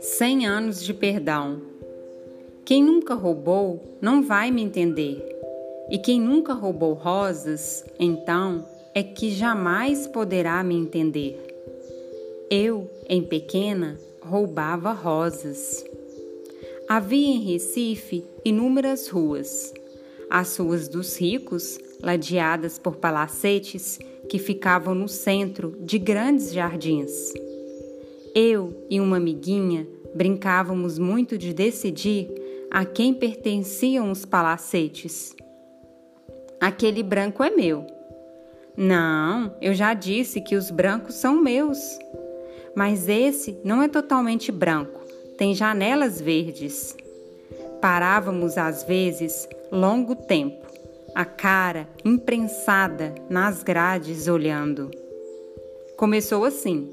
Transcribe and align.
Cem 0.00 0.46
anos 0.46 0.82
de 0.82 0.94
perdão. 0.94 1.60
Quem 2.64 2.84
nunca 2.84 3.14
roubou 3.14 3.80
não 4.00 4.22
vai 4.22 4.50
me 4.50 4.62
entender. 4.62 5.24
E 5.90 5.98
quem 5.98 6.20
nunca 6.20 6.52
roubou 6.52 6.92
rosas, 6.92 7.84
então, 7.98 8.64
é 8.94 9.02
que 9.02 9.30
jamais 9.30 10.06
poderá 10.06 10.62
me 10.62 10.76
entender. 10.76 11.38
Eu, 12.50 12.90
em 13.08 13.22
pequena, 13.22 13.98
roubava 14.20 14.92
rosas. 14.92 15.84
Havia 16.88 17.28
em 17.28 17.40
Recife 17.40 18.24
inúmeras 18.44 19.08
ruas. 19.08 19.74
As 20.30 20.56
ruas 20.56 20.88
dos 20.88 21.18
ricos, 21.18 21.78
ladeadas 22.02 22.78
por 22.78 22.96
palacetes 22.96 23.98
que 24.28 24.38
ficavam 24.38 24.94
no 24.94 25.08
centro 25.08 25.76
de 25.80 25.98
grandes 25.98 26.52
jardins. 26.52 27.32
Eu 28.34 28.86
e 28.90 29.00
uma 29.00 29.16
amiguinha 29.16 29.86
brincávamos 30.14 30.98
muito 30.98 31.38
de 31.38 31.52
decidir 31.52 32.28
a 32.70 32.84
quem 32.84 33.14
pertenciam 33.14 34.10
os 34.10 34.24
palacetes. 34.24 35.34
Aquele 36.60 37.02
branco 37.02 37.42
é 37.42 37.50
meu. 37.50 37.86
Não, 38.76 39.56
eu 39.60 39.74
já 39.74 39.94
disse 39.94 40.40
que 40.40 40.54
os 40.54 40.70
brancos 40.70 41.16
são 41.16 41.42
meus. 41.42 41.78
Mas 42.76 43.08
esse 43.08 43.58
não 43.64 43.82
é 43.82 43.88
totalmente 43.88 44.52
branco, 44.52 45.00
tem 45.36 45.54
janelas 45.54 46.20
verdes. 46.20 46.96
Parávamos 47.80 48.56
às 48.58 48.84
vezes 48.84 49.48
longo 49.72 50.14
tempo, 50.14 50.66
a 51.14 51.24
cara 51.24 51.88
imprensada 52.04 53.14
nas 53.28 53.62
grades 53.62 54.28
olhando. 54.28 54.90
Começou 55.96 56.44
assim. 56.44 56.90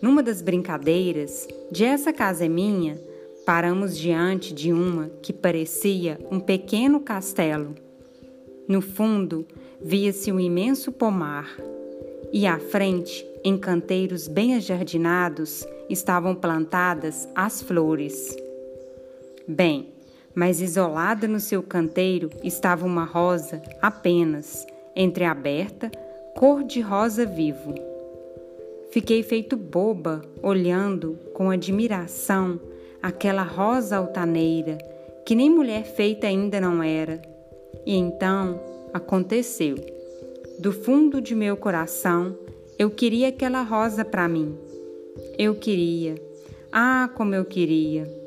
Numa 0.00 0.22
das 0.22 0.42
brincadeiras 0.42 1.48
de 1.70 1.84
essa 1.84 2.12
casa 2.12 2.44
é 2.44 2.48
minha, 2.48 2.98
paramos 3.46 3.96
diante 3.96 4.52
de 4.52 4.72
uma 4.72 5.10
que 5.22 5.32
parecia 5.32 6.18
um 6.30 6.38
pequeno 6.38 7.00
castelo. 7.00 7.74
No 8.68 8.80
fundo, 8.80 9.46
via-se 9.80 10.30
um 10.30 10.40
imenso 10.40 10.92
pomar, 10.92 11.56
e 12.32 12.46
à 12.46 12.58
frente, 12.58 13.26
em 13.44 13.56
canteiros 13.56 14.28
bem 14.28 14.56
ajardinados, 14.56 15.66
estavam 15.88 16.34
plantadas 16.34 17.28
as 17.34 17.62
flores. 17.62 18.36
Bem, 19.46 19.92
mas 20.36 20.60
isolada 20.60 21.26
no 21.26 21.40
seu 21.40 21.62
canteiro 21.62 22.28
estava 22.44 22.84
uma 22.84 23.04
rosa 23.04 23.62
apenas, 23.80 24.66
entreaberta, 24.94 25.90
cor 26.34 26.62
de 26.62 26.82
rosa 26.82 27.24
vivo. 27.24 27.74
Fiquei 28.90 29.22
feito 29.22 29.56
boba, 29.56 30.20
olhando 30.42 31.18
com 31.32 31.50
admiração 31.50 32.60
aquela 33.02 33.42
rosa 33.42 33.96
altaneira, 33.96 34.76
que 35.24 35.34
nem 35.34 35.48
mulher 35.48 35.84
feita 35.84 36.26
ainda 36.26 36.60
não 36.60 36.82
era. 36.82 37.22
E 37.86 37.96
então 37.96 38.60
aconteceu. 38.92 39.76
Do 40.58 40.70
fundo 40.70 41.20
de 41.20 41.34
meu 41.34 41.56
coração, 41.56 42.36
eu 42.78 42.90
queria 42.90 43.28
aquela 43.28 43.62
rosa 43.62 44.04
para 44.04 44.28
mim. 44.28 44.56
Eu 45.38 45.54
queria. 45.54 46.14
Ah, 46.70 47.08
como 47.14 47.34
eu 47.34 47.44
queria! 47.44 48.25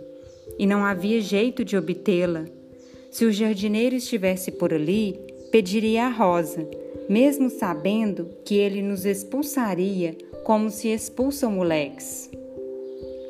E 0.59 0.67
não 0.67 0.85
havia 0.85 1.21
jeito 1.21 1.65
de 1.65 1.75
obtê-la. 1.75 2.45
Se 3.09 3.25
o 3.25 3.31
jardineiro 3.31 3.95
estivesse 3.95 4.52
por 4.52 4.71
ali, 4.71 5.19
pediria 5.52 6.05
a 6.05 6.09
rosa, 6.09 6.69
mesmo 7.09 7.49
sabendo 7.49 8.29
que 8.45 8.55
ele 8.55 8.81
nos 8.81 9.05
expulsaria 9.05 10.15
como 10.43 10.69
se 10.69 10.89
expulsam 10.89 11.53
moleques. 11.53 12.30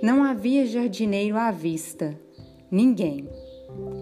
Não 0.02 0.24
havia 0.24 0.66
jardineiro 0.66 1.38
à 1.38 1.52
vista, 1.52 2.18
ninguém. 2.72 3.30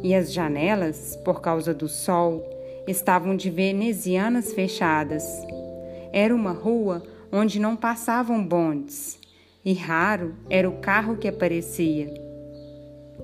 E 0.01 0.15
as 0.15 0.31
janelas, 0.31 1.15
por 1.25 1.41
causa 1.41 1.73
do 1.73 1.87
sol, 1.87 2.43
estavam 2.87 3.35
de 3.35 3.49
venezianas 3.49 4.53
fechadas. 4.53 5.23
Era 6.13 6.33
uma 6.33 6.51
rua 6.51 7.03
onde 7.31 7.59
não 7.59 7.75
passavam 7.75 8.43
bondes, 8.43 9.19
e 9.65 9.73
raro 9.73 10.35
era 10.49 10.69
o 10.69 10.79
carro 10.79 11.17
que 11.17 11.27
aparecia. 11.27 12.26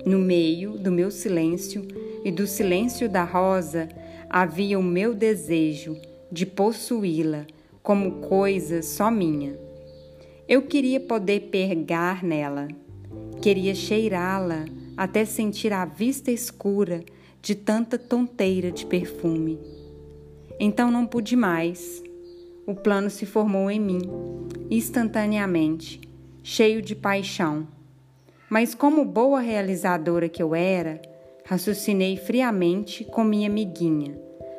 No 0.04 0.18
meio 0.18 0.78
do 0.78 0.90
meu 0.90 1.10
silêncio 1.10 1.86
e 2.24 2.30
do 2.30 2.46
silêncio 2.46 3.08
da 3.08 3.24
rosa 3.24 3.88
havia 4.28 4.78
o 4.78 4.82
meu 4.82 5.14
desejo 5.14 5.96
de 6.30 6.44
possuí-la 6.44 7.46
como 7.82 8.22
coisa 8.22 8.82
só 8.82 9.10
minha. 9.10 9.56
Eu 10.48 10.62
queria 10.62 11.00
poder 11.00 11.48
pegar 11.50 12.22
nela, 12.22 12.68
queria 13.40 13.74
cheirá-la 13.74 14.64
até 14.96 15.24
sentir 15.24 15.72
a 15.72 15.84
vista 15.84 16.30
escura 16.30 17.02
de 17.40 17.54
tanta 17.54 17.98
tonteira 17.98 18.70
de 18.70 18.86
perfume. 18.86 19.58
Então 20.58 20.90
não 20.90 21.06
pude 21.06 21.36
mais. 21.36 22.02
O 22.66 22.74
plano 22.74 23.10
se 23.10 23.26
formou 23.26 23.70
em 23.70 23.80
mim, 23.80 24.00
instantaneamente, 24.70 26.00
cheio 26.42 26.80
de 26.80 26.94
paixão. 26.94 27.68
Mas, 28.48 28.74
como 28.74 29.04
boa 29.04 29.40
realizadora 29.40 30.28
que 30.28 30.42
eu 30.42 30.54
era, 30.54 31.00
raciocinei 31.44 32.16
friamente 32.16 33.04
com 33.04 33.24
minha 33.24 33.48
amiguinha, 33.48 34.18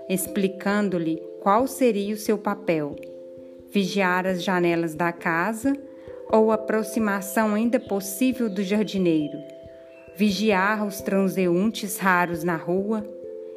explicando-lhe 0.10 1.22
qual 1.42 1.68
seria 1.68 2.14
o 2.14 2.18
seu 2.18 2.38
papel 2.38 2.96
vigiar 3.76 4.26
as 4.26 4.42
janelas 4.42 4.96
da 4.96 5.12
casa 5.12 5.78
ou 6.32 6.50
aproximação 6.50 7.54
ainda 7.54 7.78
possível 7.78 8.50
do 8.50 8.64
jardineiro, 8.64 9.38
vigiar 10.16 10.88
os 10.88 11.02
transeuntes 11.02 11.98
raros 11.98 12.42
na 12.42 12.56
rua, 12.56 13.06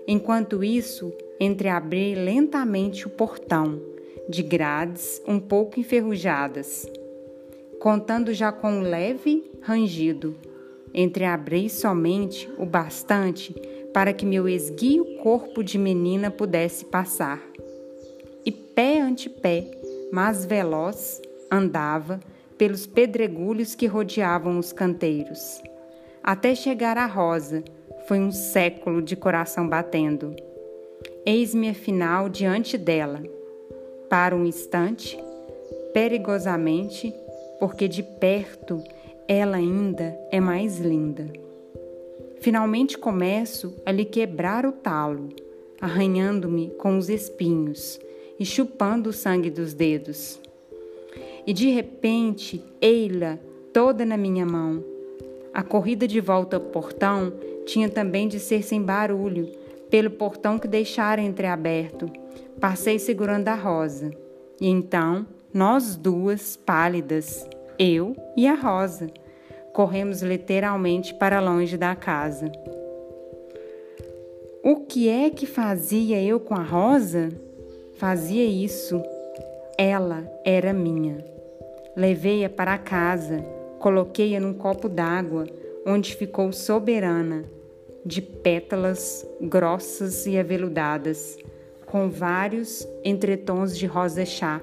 enquanto 0.08 0.64
isso, 0.64 1.12
entreabrir 1.38 2.18
lentamente 2.18 3.06
o 3.06 3.10
portão, 3.10 3.80
de 4.28 4.42
grades 4.42 5.22
um 5.24 5.38
pouco 5.38 5.78
enferrujadas, 5.78 6.84
contando 7.80 8.32
já 8.32 8.50
com 8.50 8.70
um 8.70 8.82
leve 8.82 9.50
rangido, 9.62 10.36
entreabrir 10.92 11.70
somente 11.70 12.48
o 12.58 12.66
bastante 12.66 13.54
para 13.92 14.12
que 14.12 14.26
meu 14.26 14.48
esguio 14.48 15.04
corpo 15.22 15.62
de 15.62 15.78
menina 15.78 16.30
pudesse 16.30 16.84
passar. 16.84 17.42
E 18.44 18.52
pé 18.52 19.00
ante 19.00 19.28
pé, 19.28 19.70
mas 20.12 20.44
veloz, 20.44 21.20
andava 21.50 22.20
pelos 22.56 22.86
pedregulhos 22.86 23.74
que 23.74 23.86
rodeavam 23.86 24.58
os 24.58 24.72
canteiros. 24.72 25.62
Até 26.22 26.54
chegar 26.54 26.98
à 26.98 27.06
rosa, 27.06 27.62
foi 28.06 28.18
um 28.18 28.32
século 28.32 29.00
de 29.00 29.14
coração 29.16 29.68
batendo. 29.68 30.34
Eis-me 31.24 31.68
afinal 31.68 32.28
diante 32.28 32.76
dela. 32.76 33.22
Para 34.08 34.34
um 34.34 34.44
instante, 34.44 35.18
perigosamente, 35.92 37.14
porque 37.58 37.88
de 37.88 38.02
perto 38.02 38.82
ela 39.26 39.56
ainda 39.56 40.18
é 40.30 40.40
mais 40.40 40.78
linda. 40.78 41.30
Finalmente 42.40 42.96
começo 42.96 43.74
a 43.84 43.92
lhe 43.92 44.04
quebrar 44.04 44.64
o 44.64 44.72
talo, 44.72 45.28
arranhando-me 45.80 46.70
com 46.78 46.96
os 46.96 47.08
espinhos, 47.08 48.00
e 48.38 48.44
chupando 48.44 49.10
o 49.10 49.12
sangue 49.12 49.50
dos 49.50 49.74
dedos. 49.74 50.40
E 51.46 51.52
de 51.52 51.70
repente, 51.70 52.62
ei-la 52.80 53.38
toda 53.72 54.04
na 54.04 54.16
minha 54.16 54.46
mão. 54.46 54.84
A 55.52 55.62
corrida 55.62 56.06
de 56.06 56.20
volta 56.20 56.56
ao 56.56 56.62
portão 56.62 57.32
tinha 57.66 57.88
também 57.88 58.28
de 58.28 58.38
ser 58.38 58.62
sem 58.62 58.80
barulho, 58.80 59.50
pelo 59.90 60.10
portão 60.10 60.58
que 60.58 60.68
deixara 60.68 61.20
entreaberto. 61.20 62.10
Passei 62.60 62.98
segurando 62.98 63.48
a 63.48 63.54
rosa. 63.54 64.10
E 64.60 64.68
então, 64.68 65.26
nós 65.52 65.96
duas, 65.96 66.56
pálidas, 66.56 67.48
eu 67.78 68.14
e 68.36 68.46
a 68.46 68.54
rosa, 68.54 69.08
corremos 69.72 70.22
literalmente 70.22 71.14
para 71.14 71.40
longe 71.40 71.76
da 71.76 71.94
casa. 71.96 72.50
O 74.62 74.80
que 74.80 75.08
é 75.08 75.30
que 75.30 75.46
fazia 75.46 76.20
eu 76.22 76.38
com 76.38 76.54
a 76.54 76.62
rosa? 76.62 77.30
Fazia 77.94 78.44
isso. 78.44 79.02
Ela 79.78 80.30
era 80.44 80.72
minha. 80.72 81.24
Levei-a 81.96 82.50
para 82.50 82.76
casa, 82.76 83.38
coloquei-a 83.78 84.38
num 84.38 84.52
copo 84.52 84.88
d'água, 84.88 85.46
onde 85.86 86.14
ficou 86.14 86.52
soberana, 86.52 87.44
de 88.04 88.20
pétalas 88.20 89.26
grossas 89.40 90.26
e 90.26 90.38
aveludadas, 90.38 91.38
com 91.86 92.10
vários 92.10 92.86
entretons 93.02 93.76
de 93.78 93.86
rosa 93.86 94.24
chá. 94.26 94.60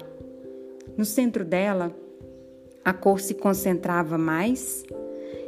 No 0.96 1.04
centro 1.04 1.44
dela, 1.44 1.94
a 2.82 2.92
cor 2.92 3.20
se 3.20 3.34
concentrava 3.34 4.16
mais 4.16 4.82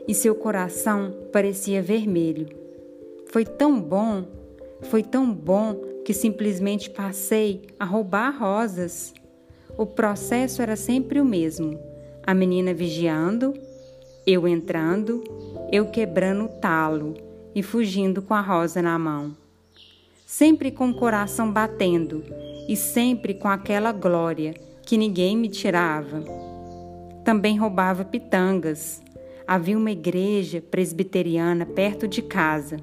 e 0.06 0.12
seu 0.12 0.34
coração 0.34 1.14
parecia 1.32 1.80
vermelho. 1.80 2.48
Foi 3.30 3.44
tão 3.44 3.80
bom, 3.80 4.26
foi 4.82 5.02
tão 5.02 5.32
bom 5.32 5.74
que 6.04 6.12
simplesmente 6.12 6.90
passei 6.90 7.62
a 7.78 7.84
roubar 7.84 8.30
rosas. 8.38 9.14
o 9.76 9.86
processo 9.86 10.60
era 10.60 10.76
sempre 10.76 11.20
o 11.20 11.24
mesmo: 11.24 11.78
a 12.26 12.34
menina 12.34 12.74
vigiando, 12.74 13.54
eu 14.26 14.46
entrando, 14.46 15.24
eu 15.72 15.86
quebrando 15.86 16.44
o 16.44 16.48
talo 16.48 17.14
e 17.54 17.62
fugindo 17.62 18.20
com 18.20 18.34
a 18.34 18.40
rosa 18.40 18.82
na 18.82 18.98
mão. 18.98 19.34
Sempre 20.26 20.70
com 20.70 20.90
o 20.90 20.98
coração 20.98 21.50
batendo 21.50 22.22
e 22.68 22.76
sempre 22.76 23.32
com 23.32 23.48
aquela 23.48 23.92
glória 23.92 24.52
que 24.88 24.96
ninguém 24.96 25.36
me 25.36 25.50
tirava. 25.50 26.24
Também 27.22 27.58
roubava 27.58 28.06
pitangas. 28.06 29.02
Havia 29.46 29.76
uma 29.76 29.90
igreja 29.90 30.62
presbiteriana 30.62 31.66
perto 31.66 32.08
de 32.08 32.22
casa, 32.22 32.78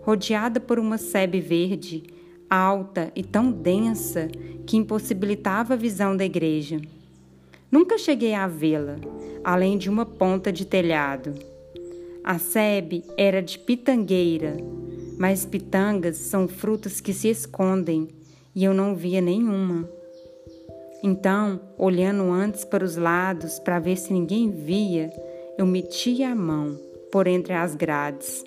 rodeada 0.00 0.58
por 0.58 0.78
uma 0.78 0.96
sebe 0.96 1.42
verde, 1.42 2.04
alta 2.48 3.12
e 3.14 3.22
tão 3.22 3.52
densa 3.52 4.30
que 4.64 4.78
impossibilitava 4.78 5.74
a 5.74 5.76
visão 5.76 6.16
da 6.16 6.24
igreja. 6.24 6.80
Nunca 7.70 7.98
cheguei 7.98 8.32
a 8.32 8.46
vê-la, 8.46 8.96
além 9.44 9.76
de 9.76 9.90
uma 9.90 10.06
ponta 10.06 10.50
de 10.50 10.64
telhado. 10.64 11.34
A 12.24 12.38
sebe 12.38 13.04
era 13.14 13.42
de 13.42 13.58
pitangueira, 13.58 14.56
mas 15.18 15.44
pitangas 15.44 16.16
são 16.16 16.48
frutas 16.48 16.98
que 16.98 17.12
se 17.12 17.28
escondem 17.28 18.08
e 18.54 18.64
eu 18.64 18.72
não 18.72 18.96
via 18.96 19.20
nenhuma. 19.20 19.86
Então, 21.02 21.60
olhando 21.76 22.30
antes 22.30 22.64
para 22.64 22.84
os 22.84 22.96
lados 22.96 23.58
para 23.58 23.80
ver 23.80 23.96
se 23.96 24.12
ninguém 24.12 24.50
via, 24.50 25.10
eu 25.58 25.66
metia 25.66 26.30
a 26.30 26.34
mão 26.34 26.78
por 27.10 27.26
entre 27.26 27.52
as 27.52 27.74
grades, 27.74 28.44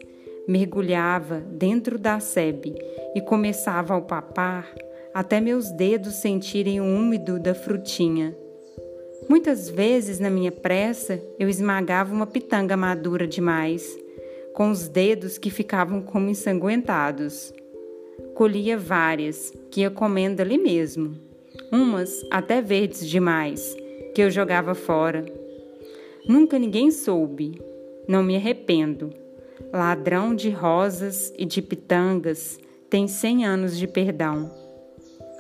mergulhava 0.48 1.40
dentro 1.40 2.00
da 2.00 2.20
sebe 2.20 2.74
e 3.14 3.22
começava 3.22 3.98
a 3.98 4.02
papar 4.02 4.74
até 5.14 5.40
meus 5.40 5.72
dedos 5.72 6.16
sentirem 6.16 6.82
o 6.82 6.84
úmido 6.84 7.40
da 7.40 7.54
frutinha. 7.56 8.36
Muitas 9.30 9.70
vezes, 9.70 10.20
na 10.20 10.30
minha 10.30 10.52
pressa, 10.52 11.22
eu 11.40 11.50
esmagava 11.50 12.14
uma 12.14 12.28
pitanga 12.28 12.76
madura 12.76 13.26
demais, 13.26 13.98
com 14.54 14.70
os 14.70 14.88
dedos 14.88 15.38
que 15.38 15.50
ficavam 15.50 16.02
como 16.02 16.30
ensanguentados. 16.30 17.54
Colhia 18.34 18.78
várias, 18.78 19.54
que 19.72 19.82
ia 19.82 19.90
comendo 19.90 20.42
ali 20.42 20.58
mesmo, 20.58 21.16
umas 21.72 22.26
até 22.32 22.62
verdes 22.62 23.08
demais, 23.08 23.76
que 24.14 24.22
eu 24.22 24.32
jogava 24.32 24.74
fora. 24.74 25.26
Nunca 26.28 26.58
ninguém 26.58 26.92
soube, 26.92 27.62
não 28.08 28.24
me 28.24 28.36
arrependo. 28.36 29.12
Ladrão 29.72 30.36
de 30.36 30.50
rosas 30.50 31.34
e 31.38 31.46
de 31.46 31.62
pitangas 31.62 32.58
tem 32.90 33.08
cem 33.08 33.46
anos 33.46 33.78
de 33.78 33.88
perdão. 33.88 34.52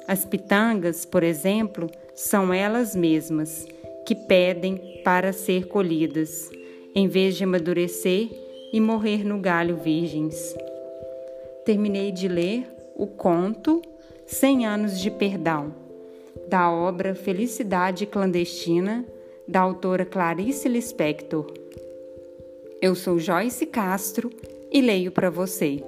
As 0.08 0.26
pitangas, 0.26 1.06
por 1.06 1.24
exemplo, 1.24 1.90
são 2.14 2.54
elas 2.54 2.96
mesmas 2.96 3.68
que 4.06 4.14
pedem 4.14 5.02
para 5.04 5.34
ser 5.34 5.68
colhidas, 5.68 6.52
em 6.94 7.08
vez 7.08 7.36
de 7.36 7.44
amadurecer 7.44 8.30
e 8.72 8.80
morrer 8.80 9.26
no 9.26 9.40
galho 9.40 9.78
virgens. 9.78 10.56
Terminei 11.66 12.12
de 12.12 12.28
ler 12.28 12.68
o 12.96 13.08
conto 13.08 13.82
Cem 14.28 14.66
Anos 14.66 15.00
de 15.00 15.10
Perdão, 15.10 15.74
da 16.48 16.72
obra 16.72 17.16
Felicidade 17.16 18.06
Clandestina, 18.06 19.06
da 19.48 19.62
autora 19.62 20.06
Clarice 20.06 20.68
Lispector. 20.68 21.46
Eu 22.82 22.96
sou 22.96 23.18
Joyce 23.18 23.66
Castro 23.66 24.30
e 24.72 24.82
leio 24.82 25.12
para 25.12 25.30
você. 25.30 25.84